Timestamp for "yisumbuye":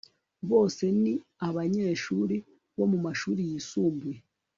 3.49-4.19